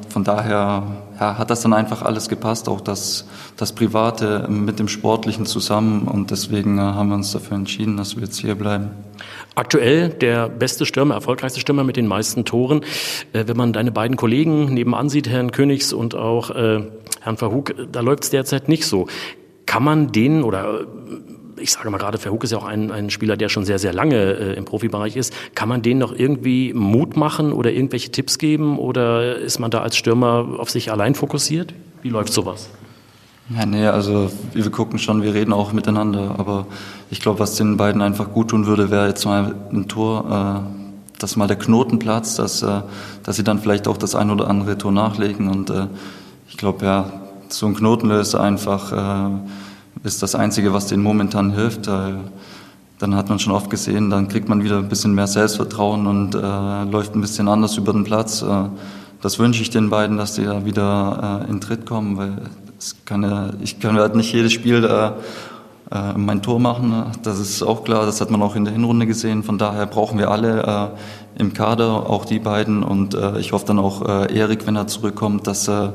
von 0.10 0.24
daher 0.24 0.84
ja, 1.20 1.38
hat 1.38 1.50
das 1.50 1.62
dann 1.62 1.74
einfach 1.74 2.02
alles 2.02 2.30
gepasst, 2.30 2.70
auch 2.70 2.82
das, 2.82 3.26
das 3.58 3.74
Private 3.74 4.48
mit 4.50 4.80
dem 4.80 4.88
Sportlichen 4.88 5.46
zusammen 5.46 6.08
und 6.08 6.32
deswegen 6.32 6.78
äh, 6.78 6.82
haben 6.82 7.10
wir 7.10 7.16
uns 7.16 7.32
dafür 7.32 7.58
entschieden, 7.58 7.98
dass 7.98 8.16
wir 8.16 8.24
jetzt 8.24 8.40
hier 8.40 8.56
bleiben. 8.56 8.92
Aktuell 9.56 10.10
der 10.10 10.50
beste 10.50 10.86
Stürmer, 10.86 11.16
erfolgreichste 11.16 11.60
Stürmer 11.60 11.84
mit 11.84 11.96
den 11.96 12.08
meisten 12.08 12.46
Toren. 12.46 12.82
Äh, 13.34 13.46
wenn 13.48 13.58
man 13.58 13.74
deine 13.74 13.92
beiden 13.92 14.18
Kollegen 14.18 14.74
nebenan 14.74 15.10
sieht, 15.10 15.30
Herrn 15.30 15.52
Königs 15.52 15.94
und 15.94 16.16
auch 16.16 16.50
äh, 16.52 16.82
Herrn 17.22 17.38
Verhug, 17.38 17.74
da 17.92 18.02
läuft 18.02 18.24
es 18.24 18.30
derzeit 18.30 18.68
nicht 18.68 18.86
so. 18.86 19.08
Kann 19.66 19.84
man 19.84 20.12
denen 20.12 20.44
oder 20.44 20.82
ich 21.58 21.72
sage 21.72 21.90
mal 21.90 21.98
gerade, 21.98 22.18
Verhoek 22.18 22.44
ist 22.44 22.52
ja 22.52 22.58
auch 22.58 22.66
ein, 22.66 22.92
ein 22.92 23.10
Spieler, 23.10 23.38
der 23.38 23.50
schon 23.50 23.66
sehr, 23.66 23.80
sehr 23.80 23.94
lange 23.94 24.16
äh, 24.16 24.54
im 24.54 24.66
Profibereich 24.66 25.16
ist. 25.16 25.34
Kann 25.56 25.70
man 25.70 25.82
denen 25.82 26.00
noch 26.00 26.14
irgendwie 26.14 26.74
Mut 26.74 27.16
machen 27.18 27.54
oder 27.54 27.72
irgendwelche 27.72 28.12
Tipps 28.12 28.38
geben? 28.38 28.80
Oder 28.80 29.38
ist 29.38 29.60
man 29.60 29.72
da 29.72 29.82
als 29.82 29.96
Stürmer 29.96 30.48
auf 30.58 30.70
sich 30.70 30.92
allein 30.92 31.16
fokussiert? 31.16 31.74
Wie 32.02 32.10
läuft 32.10 32.34
sowas? 32.34 32.70
Ja, 33.50 33.66
nee, 33.66 33.86
also 33.86 34.32
wir 34.54 34.70
gucken 34.72 35.00
schon, 35.00 35.22
wir 35.22 35.34
reden 35.34 35.54
auch 35.54 35.74
miteinander. 35.74 36.36
Aber 36.38 36.66
ich 37.10 37.20
glaube, 37.20 37.40
was 37.40 37.56
den 37.56 37.78
beiden 37.78 38.02
einfach 38.02 38.32
gut 38.32 38.50
tun 38.50 38.66
würde, 38.66 38.90
wäre 38.90 39.08
jetzt 39.08 39.26
mal 39.26 39.56
ein 39.72 39.88
Tor, 39.88 40.66
äh, 40.66 41.20
dass 41.20 41.36
mal 41.36 41.48
der 41.48 41.58
Knoten 41.58 42.00
platzt, 42.00 42.40
dass, 42.40 42.62
äh, 42.62 42.82
dass 43.24 43.36
sie 43.36 43.44
dann 43.44 43.60
vielleicht 43.60 43.88
auch 43.88 43.98
das 43.98 44.16
ein 44.16 44.32
oder 44.32 44.48
andere 44.48 44.78
Tor 44.78 44.92
nachlegen. 44.92 45.50
Und 45.50 45.70
äh, 45.70 45.88
ich 46.48 46.58
glaube, 46.58 46.86
ja, 46.86 47.12
so 47.50 47.66
ein 47.66 47.76
Knotenlöser 47.76 48.42
einfach 48.42 48.92
äh, 48.92 49.32
ist 50.04 50.22
das 50.22 50.36
Einzige, 50.36 50.74
was 50.74 50.88
denen 50.88 51.04
momentan 51.04 51.52
hilft. 51.52 51.88
Dann 51.88 53.16
hat 53.16 53.28
man 53.28 53.40
schon 53.40 53.54
oft 53.54 53.70
gesehen, 53.70 54.10
dann 54.10 54.28
kriegt 54.28 54.48
man 54.48 54.64
wieder 54.64 54.78
ein 54.78 54.88
bisschen 54.88 55.14
mehr 55.14 55.28
Selbstvertrauen 55.28 56.08
und 56.08 56.36
äh, 56.36 56.84
läuft 56.84 57.16
ein 57.16 57.22
bisschen 57.22 57.48
anders 57.48 57.76
über 57.78 57.92
den 57.92 58.04
Platz. 58.04 58.42
Äh, 58.42 58.70
das 59.22 59.40
wünsche 59.40 59.62
ich 59.62 59.70
den 59.70 59.90
beiden, 59.90 60.18
dass 60.18 60.36
die 60.36 60.46
da 60.46 60.64
wieder 60.64 61.44
äh, 61.46 61.50
in 61.50 61.60
Tritt 61.60 61.86
kommen, 61.86 62.18
weil 62.18 62.38
kann 63.06 63.24
ja, 63.24 63.50
ich 63.62 63.80
kann 63.80 63.98
halt 63.98 64.16
nicht 64.16 64.34
jedes 64.34 64.54
Spiel 64.54 64.84
äh, 64.84 65.12
äh, 65.96 66.14
mein 66.18 66.42
Tor 66.42 66.60
machen. 66.60 67.06
Das 67.24 67.40
ist 67.40 67.62
auch 67.64 67.84
klar, 67.84 68.06
das 68.06 68.22
hat 68.22 68.30
man 68.30 68.42
auch 68.42 68.56
in 68.56 68.66
der 68.66 68.74
Hinrunde 68.74 69.06
gesehen. 69.06 69.44
Von 69.44 69.58
daher 69.58 69.86
brauchen 69.86 70.18
wir 70.18 70.32
alle 70.32 70.92
äh, 71.38 71.42
im 71.42 71.54
Kader, 71.54 72.10
auch 72.10 72.26
die 72.26 72.40
beiden. 72.40 72.84
Und 72.84 73.16
äh, 73.16 73.40
ich 73.40 73.54
hoffe 73.54 73.66
dann 73.66 73.80
auch 73.80 74.02
äh, 74.08 74.38
Erik, 74.38 74.68
wenn 74.68 74.76
er 74.76 74.88
zurückkommt, 74.88 75.48
dass 75.48 75.68
äh, 75.68 75.90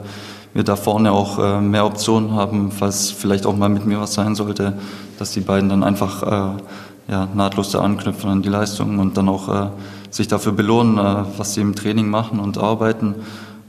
wir 0.55 0.65
da 0.65 0.77
vorne 0.77 1.13
auch 1.13 1.39
äh, 1.39 1.61
mehr 1.61 1.87
Optionen 1.87 2.33
haben, 2.33 2.71
falls 2.73 3.11
vielleicht 3.11 3.47
auch 3.47 3.57
mal 3.57 3.69
mit 3.69 3.87
mir 3.87 4.01
was 4.01 4.15
sein 4.15 4.35
sollte, 4.35 4.75
dass 5.19 5.33
die 5.33 5.41
beiden 5.41 5.69
dann 5.69 5.85
einfach 5.85 6.23
äh, 6.23 6.63
ja, 7.11 7.29
nahtlos 7.35 7.71
da 7.71 7.81
anknüpfen 7.81 8.31
an 8.31 8.43
die 8.43 8.49
Leistungen 8.49 8.99
und 8.99 9.17
dann 9.17 9.29
auch 9.29 9.49
äh, 9.49 9.69
sich 10.11 10.29
dafür 10.29 10.53
belohnen, 10.53 10.99
äh, 10.99 11.25
was 11.37 11.55
sie 11.55 11.61
im 11.61 11.75
Training 11.75 12.09
machen 12.09 12.41
und 12.41 12.59
arbeiten, 12.59 13.15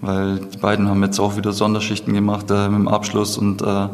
weil 0.01 0.37
die 0.37 0.57
beiden 0.57 0.87
haben 0.87 1.03
jetzt 1.03 1.19
auch 1.19 1.37
wieder 1.37 1.51
Sonderschichten 1.51 2.13
gemacht 2.13 2.49
äh, 2.51 2.69
mit 2.69 2.79
dem 2.79 2.87
Abschluss 2.87 3.37
und 3.37 3.61
äh, 3.61 3.87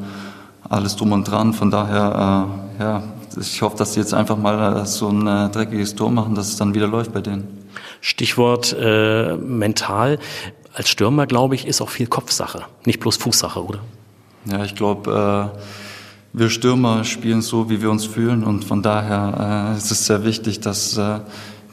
alles 0.67 0.95
drum 0.95 1.11
und 1.11 1.29
dran. 1.29 1.53
Von 1.53 1.69
daher, 1.69 2.47
ja, 2.79 3.03
ich 3.39 3.61
hoffe, 3.61 3.77
dass 3.77 3.93
sie 3.93 3.99
jetzt 3.99 4.15
einfach 4.15 4.35
mal 4.35 4.83
so 4.87 5.09
ein 5.09 5.51
dreckiges 5.51 5.93
Tor 5.93 6.09
machen, 6.09 6.33
dass 6.33 6.47
es 6.47 6.57
dann 6.57 6.73
wieder 6.73 6.87
läuft 6.87 7.13
bei 7.13 7.21
denen. 7.21 7.65
Stichwort 8.01 8.75
äh, 8.79 9.35
mental 9.35 10.17
als 10.75 10.89
Stürmer, 10.89 11.25
glaube 11.25 11.55
ich, 11.55 11.65
ist 11.65 11.81
auch 11.81 11.89
viel 11.89 12.07
Kopfsache, 12.07 12.65
nicht 12.85 12.99
bloß 12.99 13.17
Fußsache, 13.17 13.63
oder? 13.63 13.79
Ja, 14.45 14.63
ich 14.63 14.75
glaube, 14.75 15.53
äh, 15.55 15.59
wir 16.33 16.49
Stürmer 16.49 17.03
spielen 17.05 17.41
so, 17.41 17.69
wie 17.69 17.81
wir 17.81 17.89
uns 17.89 18.05
fühlen 18.05 18.43
und 18.43 18.65
von 18.65 18.83
daher 18.83 19.71
äh, 19.73 19.77
ist 19.77 19.89
es 19.89 20.05
sehr 20.05 20.25
wichtig, 20.25 20.59
dass 20.59 20.97
äh, 20.97 21.19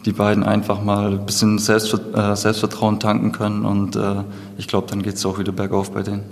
die 0.07 0.13
beiden 0.13 0.45
einfach 0.45 0.83
mal 0.83 1.13
ein 1.13 1.27
bisschen 1.27 1.59
äh, 1.59 2.37
Selbstvertrauen 2.37 3.01
tanken 3.01 3.33
können 3.33 3.65
und 3.65 3.97
äh, 3.97 4.23
ich 4.57 4.69
glaube, 4.69 4.87
dann 4.89 5.03
geht 5.03 5.17
es 5.17 5.27
auch 5.27 5.39
wieder 5.39 5.53
bergauf 5.53 5.93
bei 5.93 6.03
denen. 6.03 6.25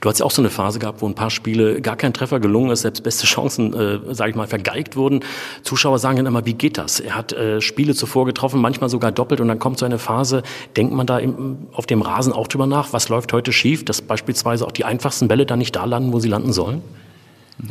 Du 0.00 0.08
hast 0.08 0.18
ja 0.18 0.26
auch 0.26 0.30
so 0.30 0.42
eine 0.42 0.50
Phase 0.50 0.78
gehabt, 0.78 1.02
wo 1.02 1.06
ein 1.06 1.14
paar 1.14 1.30
Spiele 1.30 1.80
gar 1.80 1.96
kein 1.96 2.12
Treffer 2.12 2.40
gelungen 2.40 2.70
ist, 2.70 2.82
selbst 2.82 3.02
beste 3.02 3.26
Chancen, 3.26 3.72
äh, 3.74 4.14
sage 4.14 4.30
ich 4.30 4.36
mal, 4.36 4.46
vergeigt 4.46 4.96
wurden. 4.96 5.20
Zuschauer 5.62 5.98
sagen 5.98 6.16
dann 6.16 6.26
immer, 6.26 6.44
wie 6.46 6.54
geht 6.54 6.78
das? 6.78 7.00
Er 7.00 7.14
hat 7.14 7.32
äh, 7.32 7.60
Spiele 7.60 7.94
zuvor 7.94 8.26
getroffen, 8.26 8.60
manchmal 8.60 8.90
sogar 8.90 9.12
doppelt 9.12 9.40
und 9.40 9.48
dann 9.48 9.58
kommt 9.58 9.78
so 9.78 9.86
eine 9.86 9.98
Phase, 9.98 10.42
denkt 10.76 10.92
man 10.92 11.06
da 11.06 11.18
im, 11.18 11.58
auf 11.72 11.86
dem 11.86 12.02
Rasen 12.02 12.32
auch 12.32 12.48
drüber 12.48 12.66
nach, 12.66 12.92
was 12.92 13.08
läuft 13.08 13.32
heute 13.32 13.52
schief, 13.52 13.84
dass 13.84 14.02
beispielsweise 14.02 14.66
auch 14.66 14.72
die 14.72 14.84
einfachsten 14.84 15.28
Bälle 15.28 15.46
dann 15.46 15.58
nicht 15.58 15.74
da 15.76 15.84
landen, 15.84 16.12
wo 16.12 16.20
sie 16.20 16.28
landen 16.28 16.52
sollen? 16.52 16.82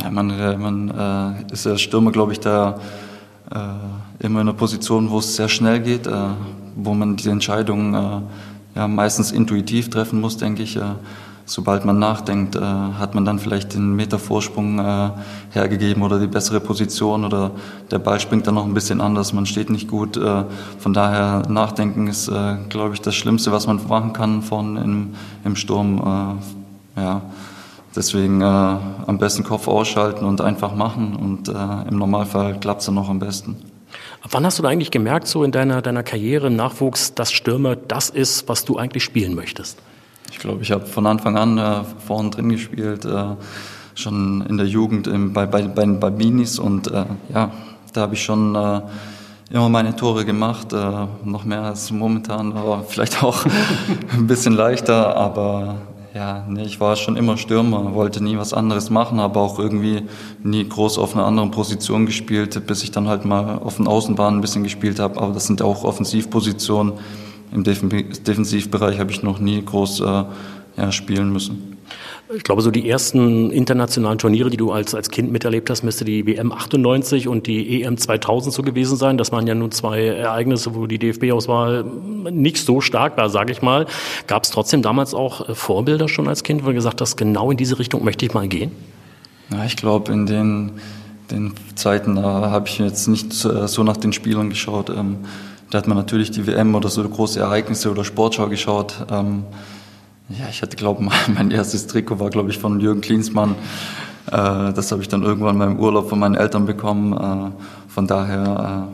Ja, 0.02 0.10
man, 0.10 0.30
äh, 0.32 0.58
man 0.58 1.46
äh, 1.50 1.54
ist 1.54 1.66
ja 1.66 1.78
Stürmer, 1.78 2.12
glaube 2.12 2.32
ich, 2.32 2.40
da 2.40 2.80
äh, 3.52 4.26
immer 4.26 4.42
in 4.42 4.48
einer 4.48 4.54
Position, 4.54 5.12
wo 5.12 5.20
es 5.20 5.36
sehr 5.36 5.50
schnell 5.50 5.80
geht, 5.80 6.08
äh, 6.08 6.12
wo 6.76 6.94
man 6.94 7.16
die 7.16 7.30
Entscheidung 7.30 7.94
äh, 7.94 8.22
ja, 8.76 8.88
meistens 8.88 9.32
intuitiv 9.32 9.90
treffen 9.90 10.20
muss, 10.20 10.38
denke 10.38 10.64
ich. 10.64 10.80
Sobald 11.48 11.86
man 11.86 12.00
nachdenkt, 12.00 12.56
äh, 12.56 12.60
hat 12.60 13.14
man 13.14 13.24
dann 13.24 13.38
vielleicht 13.38 13.76
den 13.76 13.96
Meter 13.96 14.18
Vorsprung 14.18 14.80
äh, 14.80 15.12
hergegeben 15.52 16.02
oder 16.02 16.20
die 16.20 16.26
bessere 16.26 16.60
Position 16.60 17.24
oder 17.24 17.52
der 17.92 18.00
Ball 18.00 18.20
springt 18.20 18.48
dann 18.48 18.56
noch 18.56 18.66
ein 18.66 18.74
bisschen 18.74 19.00
anders, 19.00 19.32
man 19.32 19.46
steht 19.46 19.70
nicht 19.70 19.88
gut. 19.88 20.18
Äh, 20.18 20.46
von 20.80 20.94
daher 20.94 21.44
nachdenken 21.48 22.08
ist, 22.08 22.30
äh, 22.30 22.56
glaube 22.70 22.96
ich, 22.96 23.02
das 23.02 23.14
Schlimmste, 23.14 23.52
was 23.52 23.68
man 23.68 23.80
machen 23.88 24.14
kann 24.14 24.42
vorne 24.42 24.84
im, 24.84 25.14
im 25.44 25.56
Sturm. 25.56 26.40
Äh, 26.98 27.02
ja. 27.02 27.22
Deswegen 27.96 28.42
äh, 28.42 28.46
am 28.46 29.18
besten 29.20 29.44
Kopf 29.44 29.68
ausschalten 29.68 30.26
und 30.26 30.42
einfach 30.42 30.76
machen 30.76 31.16
und 31.16 31.48
im 31.48 31.98
Normalfall 31.98 32.60
klappt 32.60 32.82
es 32.82 32.88
dann 32.88 32.96
noch 32.96 33.08
am 33.08 33.20
besten. 33.20 33.56
Wann 34.30 34.46
hast 34.46 34.60
du 34.60 34.66
eigentlich 34.66 34.92
gemerkt, 34.92 35.28
so 35.28 35.44
in 35.44 35.52
deiner, 35.52 35.82
deiner 35.82 36.04
Karriere, 36.04 36.50
Nachwuchs, 36.50 37.14
dass 37.14 37.32
Stürmer 37.32 37.76
das 37.76 38.10
ist, 38.10 38.50
was 38.50 38.66
du 38.66 38.78
eigentlich 38.78 39.04
spielen 39.04 39.36
möchtest? 39.36 39.78
Ich 40.36 40.42
glaube, 40.42 40.62
ich 40.62 40.72
habe 40.72 40.86
von 40.86 41.08
Anfang 41.08 41.38
an 41.38 41.58
äh, 41.58 41.84
vorne 42.06 42.30
drin 42.30 42.50
gespielt, 42.50 43.06
äh, 43.06 43.36
schon 43.96 44.46
in 44.50 44.58
der 44.58 44.68
Jugend 44.68 45.08
im, 45.08 45.32
bei, 45.32 45.46
bei, 45.46 45.62
bei, 45.62 45.86
bei 45.86 46.12
Minis 46.12 46.60
und 46.60 46.92
äh, 46.92 47.06
ja, 47.34 47.52
da 47.94 48.02
habe 48.02 48.16
ich 48.16 48.24
schon 48.24 48.54
äh, 48.54 48.82
immer 49.50 49.70
meine 49.70 49.96
Tore 49.96 50.26
gemacht, 50.26 50.74
äh, 50.74 51.08
noch 51.24 51.46
mehr 51.46 51.62
als 51.62 51.90
momentan, 51.90 52.52
aber 52.52 52.84
vielleicht 52.88 53.24
auch 53.24 53.46
ein 54.14 54.28
bisschen 54.28 54.54
leichter, 54.54 55.16
aber 55.16 55.78
ja, 56.14 56.44
nee, 56.50 56.64
ich 56.64 56.82
war 56.82 56.98
schon 56.98 57.16
immer 57.16 57.38
Stürmer, 57.38 57.96
wollte 57.96 58.22
nie 58.22 58.38
was 58.38 58.54
anderes 58.54 58.90
machen, 58.90 59.22
aber 59.22 59.40
auch 59.40 59.58
irgendwie 59.58 60.04
nie 60.44 60.68
groß 60.68 60.98
auf 60.98 61.16
einer 61.16 61.26
anderen 61.26 61.52
Position 61.52 62.06
gespielt, 62.06 62.68
bis 62.68 62.84
ich 62.84 62.92
dann 62.92 63.08
halt 63.08 63.24
mal 63.24 63.60
auf 63.60 63.78
den 63.78 63.88
Außenbahnen 63.88 64.40
ein 64.40 64.42
bisschen 64.42 64.64
gespielt 64.64 65.00
habe. 65.00 65.20
Aber 65.22 65.34
das 65.34 65.48
sind 65.48 65.62
auch 65.62 65.86
Offensivpositionen. 65.86 66.94
Im 67.56 67.64
Defensivbereich 67.64 69.00
habe 69.00 69.12
ich 69.12 69.24
noch 69.24 69.40
nie 69.40 69.64
groß 69.64 70.02
äh, 70.02 70.24
ja, 70.76 70.92
spielen 70.92 71.32
müssen. 71.32 71.78
Ich 72.36 72.44
glaube, 72.44 72.62
so 72.62 72.70
die 72.70 72.90
ersten 72.90 73.50
internationalen 73.50 74.18
Turniere, 74.18 74.50
die 74.50 74.58
du 74.58 74.74
als, 74.74 74.94
als 74.94 75.10
Kind 75.10 75.32
miterlebt 75.32 75.70
hast, 75.70 75.84
müsste 75.84 76.04
die 76.04 76.26
WM 76.26 76.52
98 76.52 77.30
und 77.30 77.48
die 77.48 77.84
EM 77.84 77.98
2000 77.98 78.54
so 78.54 78.62
gewesen 78.62 78.98
sein. 78.98 79.18
Das 79.18 79.32
waren 79.32 79.48
ja 79.48 79.56
nun 79.56 79.72
zwei 79.72 80.04
Ereignisse, 80.06 80.76
wo 80.76 80.86
die 80.86 81.00
DFB-Auswahl 81.00 81.86
nicht 82.30 82.58
so 82.58 82.82
stark 82.82 83.16
war, 83.16 83.30
sage 83.30 83.54
ich 83.54 83.62
mal. 83.62 83.86
Gab 84.28 84.44
es 84.44 84.50
trotzdem 84.50 84.82
damals 84.82 85.14
auch 85.14 85.48
äh, 85.48 85.56
Vorbilder 85.56 86.10
schon 86.10 86.28
als 86.28 86.44
Kind, 86.44 86.64
wo 86.64 86.70
du 86.70 86.74
gesagt 86.74 87.00
hast, 87.00 87.16
genau 87.16 87.52
in 87.52 87.58
diese 87.58 87.80
Richtung 87.80 88.04
möchte 88.04 88.26
ich 88.26 88.34
mal 88.34 88.50
gehen? 88.50 88.72
Ja, 89.50 89.64
ich 89.64 89.78
glaube, 89.78 90.12
in 90.12 90.26
den, 90.26 90.72
den 91.32 91.54
Zeiten 91.76 92.20
habe 92.20 92.68
ich 92.68 92.80
jetzt 92.80 93.08
nicht 93.08 93.32
so 93.32 93.84
nach 93.84 93.98
den 93.98 94.12
Spielern 94.12 94.50
geschaut. 94.50 94.90
Ähm, 94.90 95.20
da 95.70 95.80
hat 95.80 95.88
man 95.88 95.98
natürlich 95.98 96.32
die 96.32 96.46
WM 96.46 96.76
oder 96.76 96.90
so 96.90 97.04
große 97.04 97.40
Ereignisse 97.40 97.92
oder 97.92 98.04
Sportschau 98.04 98.48
geschaut. 98.48 98.96
Ähm, 99.12 99.44
ja, 100.30 100.46
ich 100.50 100.62
hatte, 100.62 100.76
glaube 100.76 101.04
mein 101.34 101.52
erstes 101.52 101.88
Trikot 101.88 102.20
war, 102.20 102.30
glaube 102.30 102.50
ich, 102.50 102.58
von 102.58 102.80
Jürgen 102.80 103.02
Klinsmann. 103.02 103.56
Äh, 104.28 104.74
das 104.74 104.92
habe 104.92 105.02
ich 105.02 105.08
dann 105.08 105.24
irgendwann 105.24 105.58
meinem 105.58 105.80
Urlaub 105.80 106.10
von 106.10 106.20
meinen 106.20 106.36
Eltern 106.36 106.66
bekommen. 106.66 107.14
Äh, 107.14 107.52
von 107.92 108.08
daher, 108.08 108.90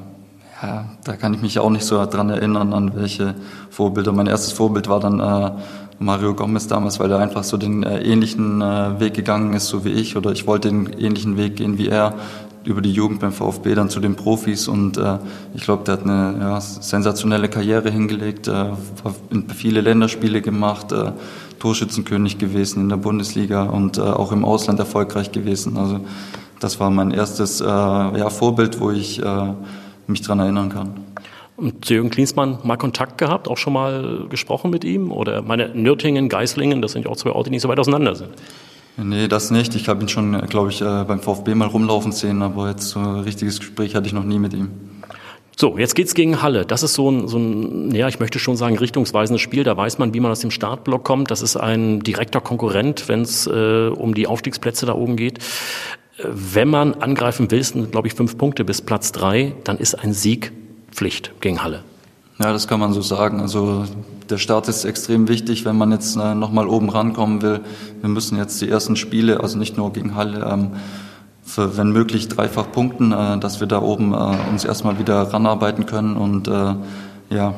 äh, 0.61 0.65
ja, 0.65 0.85
da 1.03 1.15
kann 1.15 1.33
ich 1.33 1.41
mich 1.41 1.59
auch 1.59 1.69
nicht 1.69 1.85
so 1.85 2.03
dran 2.05 2.29
erinnern, 2.29 2.73
an 2.73 2.95
welche 2.95 3.35
Vorbilder. 3.69 4.11
Mein 4.11 4.27
erstes 4.27 4.53
Vorbild 4.53 4.87
war 4.87 4.99
dann 4.99 5.19
äh, 5.19 5.51
Mario 5.99 6.33
Gomez 6.33 6.67
damals, 6.67 6.99
weil 6.99 7.11
er 7.11 7.19
einfach 7.19 7.43
so 7.43 7.57
den 7.57 7.83
äh, 7.83 8.01
ähnlichen 8.01 8.61
äh, 8.61 8.99
Weg 8.99 9.13
gegangen 9.13 9.53
ist, 9.53 9.67
so 9.67 9.85
wie 9.85 9.91
ich, 9.91 10.17
oder 10.17 10.31
ich 10.31 10.47
wollte 10.47 10.69
den 10.69 10.87
ähnlichen 10.97 11.37
Weg 11.37 11.57
gehen 11.57 11.77
wie 11.77 11.89
er 11.89 12.15
über 12.63 12.81
die 12.81 12.91
Jugend 12.91 13.19
beim 13.19 13.31
VfB 13.31 13.75
dann 13.75 13.89
zu 13.89 13.99
den 13.99 14.15
Profis 14.15 14.67
und 14.67 14.97
äh, 14.97 15.17
ich 15.55 15.63
glaube, 15.63 15.83
der 15.83 15.93
hat 15.93 16.03
eine 16.03 16.37
ja, 16.39 16.61
sensationelle 16.61 17.49
Karriere 17.49 17.89
hingelegt, 17.89 18.47
äh, 18.47 18.71
viele 19.55 19.81
Länderspiele 19.81 20.41
gemacht, 20.41 20.91
äh, 20.91 21.11
Torschützenkönig 21.59 22.37
gewesen 22.37 22.81
in 22.81 22.89
der 22.89 22.97
Bundesliga 22.97 23.63
und 23.63 23.97
äh, 23.97 24.01
auch 24.01 24.31
im 24.31 24.45
Ausland 24.45 24.79
erfolgreich 24.79 25.31
gewesen. 25.31 25.77
Also 25.77 26.01
das 26.59 26.79
war 26.79 26.89
mein 26.91 27.11
erstes 27.11 27.61
äh, 27.61 27.65
ja, 27.65 28.29
Vorbild, 28.29 28.79
wo 28.79 28.91
ich 28.91 29.21
äh, 29.23 29.53
mich 30.07 30.21
dran 30.21 30.39
erinnern 30.39 30.69
kann. 30.69 30.93
Und 31.57 31.85
zu 31.85 31.93
Jürgen 31.93 32.09
Klinsmann 32.09 32.57
mal 32.63 32.77
Kontakt 32.77 33.17
gehabt, 33.17 33.47
auch 33.47 33.57
schon 33.57 33.73
mal 33.73 34.25
gesprochen 34.29 34.71
mit 34.71 34.83
ihm? 34.83 35.11
Oder 35.11 35.41
meine 35.43 35.69
Nürtingen, 35.69 36.29
Geislingen, 36.29 36.81
das 36.81 36.93
sind 36.93 37.05
ja 37.05 37.11
auch 37.11 37.17
zwei 37.17 37.31
Orte, 37.31 37.49
die 37.49 37.55
nicht 37.55 37.61
so 37.61 37.69
weit 37.69 37.79
auseinander 37.79 38.15
sind. 38.15 38.29
Nee, 38.97 39.27
das 39.27 39.51
nicht. 39.51 39.75
Ich 39.75 39.87
habe 39.87 40.01
ihn 40.01 40.09
schon, 40.09 40.39
glaube 40.47 40.69
ich, 40.69 40.81
äh, 40.81 41.03
beim 41.07 41.21
VfB 41.21 41.55
mal 41.55 41.67
rumlaufen 41.67 42.11
sehen, 42.11 42.41
aber 42.41 42.69
jetzt 42.69 42.89
so 42.89 42.99
ein 42.99 43.21
richtiges 43.21 43.59
Gespräch 43.59 43.95
hatte 43.95 44.07
ich 44.07 44.13
noch 44.13 44.23
nie 44.23 44.39
mit 44.39 44.53
ihm. 44.53 44.69
So, 45.57 45.77
jetzt 45.77 45.95
geht's 45.95 46.15
gegen 46.15 46.41
Halle. 46.41 46.65
Das 46.65 46.81
ist 46.81 46.93
so 46.93 47.09
ein, 47.09 47.27
so 47.27 47.37
ein, 47.37 47.93
ja, 47.93 48.07
ich 48.07 48.19
möchte 48.19 48.39
schon 48.39 48.57
sagen, 48.57 48.77
richtungsweisendes 48.77 49.41
Spiel. 49.41 49.63
Da 49.63 49.77
weiß 49.77 49.99
man, 49.99 50.13
wie 50.13 50.19
man 50.19 50.31
aus 50.31 50.39
dem 50.39 50.51
Startblock 50.51 51.03
kommt. 51.03 51.29
Das 51.29 51.41
ist 51.41 51.55
ein 51.55 51.99
direkter 51.99 52.41
Konkurrent, 52.41 53.07
wenn 53.07 53.21
es 53.21 53.47
äh, 53.47 53.89
um 53.89 54.13
die 54.13 54.27
Aufstiegsplätze 54.27 54.85
da 54.85 54.95
oben 54.95 55.17
geht. 55.17 55.39
Wenn 56.23 56.67
man 56.67 56.95
angreifen 56.95 57.51
will, 57.51 57.63
sind, 57.63 57.91
glaube 57.91 58.07
ich, 58.07 58.13
fünf 58.13 58.37
Punkte 58.37 58.63
bis 58.63 58.81
Platz 58.81 59.11
drei, 59.11 59.53
dann 59.63 59.77
ist 59.77 59.95
ein 59.95 60.13
Sieg 60.13 60.51
Pflicht 60.91 61.31
gegen 61.41 61.63
Halle. 61.63 61.83
Ja, 62.41 62.51
das 62.51 62.67
kann 62.67 62.79
man 62.79 62.91
so 62.91 63.01
sagen. 63.01 63.39
Also 63.39 63.85
der 64.27 64.39
Start 64.39 64.67
ist 64.67 64.83
extrem 64.83 65.27
wichtig, 65.27 65.63
wenn 65.63 65.77
man 65.77 65.91
jetzt 65.91 66.15
äh, 66.15 66.33
nochmal 66.33 66.67
oben 66.67 66.89
rankommen 66.89 67.43
will. 67.43 67.59
Wir 67.99 68.09
müssen 68.09 68.35
jetzt 68.35 68.59
die 68.61 68.69
ersten 68.69 68.95
Spiele, 68.95 69.41
also 69.41 69.59
nicht 69.59 69.77
nur 69.77 69.93
gegen 69.93 70.15
Halle, 70.15 70.49
ähm, 70.51 70.71
für, 71.43 71.77
wenn 71.77 71.91
möglich 71.91 72.29
dreifach 72.29 72.71
punkten, 72.71 73.11
äh, 73.11 73.37
dass 73.37 73.59
wir 73.59 73.67
da 73.67 73.79
oben 73.79 74.13
äh, 74.13 74.37
uns 74.49 74.65
erstmal 74.65 74.97
wieder 74.97 75.21
ranarbeiten 75.21 75.85
können. 75.85 76.17
Und 76.17 76.47
äh, 76.47 76.73
ja, 77.29 77.53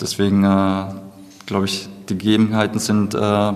deswegen 0.00 0.44
äh, 0.44 0.84
glaube 1.46 1.64
ich, 1.64 1.88
die 2.08 2.16
Gegebenheiten 2.16 2.78
sind 2.78 3.16
äh, 3.16 3.52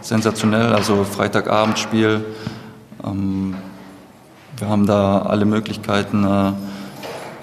sensationell. 0.00 0.72
Also 0.72 1.04
Freitagabendspiel. 1.04 2.24
Ähm, 3.04 3.54
wir 4.56 4.68
haben 4.70 4.86
da 4.86 5.18
alle 5.18 5.44
Möglichkeiten 5.44 6.24
äh, 6.24 6.52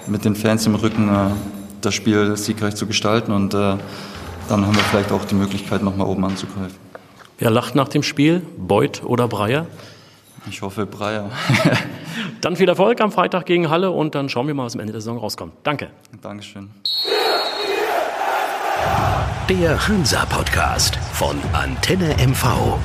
mit 0.08 0.24
den 0.24 0.34
Fans 0.34 0.66
im 0.66 0.74
Rücken 0.74 1.08
das 1.84 1.94
Spiel 1.94 2.36
siegreich 2.36 2.74
zu 2.74 2.86
gestalten 2.86 3.32
und 3.32 3.54
äh, 3.54 3.76
dann 4.48 4.66
haben 4.66 4.74
wir 4.74 4.82
vielleicht 4.82 5.12
auch 5.12 5.24
die 5.24 5.34
Möglichkeit, 5.34 5.82
nochmal 5.82 6.06
oben 6.06 6.24
anzugreifen. 6.24 6.76
Wer 7.38 7.50
lacht 7.50 7.74
nach 7.74 7.88
dem 7.88 8.02
Spiel? 8.02 8.42
Beuth 8.56 9.02
oder 9.04 9.28
Breyer? 9.28 9.66
Ich 10.48 10.62
hoffe 10.62 10.86
Breyer. 10.86 11.30
dann 12.40 12.56
viel 12.56 12.68
Erfolg 12.68 13.00
am 13.00 13.10
Freitag 13.10 13.46
gegen 13.46 13.70
Halle 13.70 13.90
und 13.90 14.14
dann 14.14 14.28
schauen 14.28 14.46
wir 14.46 14.54
mal, 14.54 14.66
was 14.66 14.74
am 14.74 14.80
Ende 14.80 14.92
der 14.92 15.00
Saison 15.00 15.18
rauskommt. 15.18 15.54
Danke. 15.62 15.90
Dankeschön. 16.20 16.70
Der 19.48 19.88
Hansa 19.88 20.24
Podcast 20.26 20.96
von 21.12 21.36
Antenne 21.52 22.16
MV. 22.26 22.78